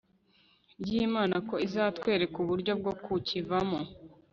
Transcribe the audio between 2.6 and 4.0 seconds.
bwo kukivamo